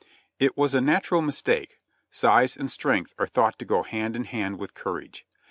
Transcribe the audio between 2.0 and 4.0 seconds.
Size and strength are thought to go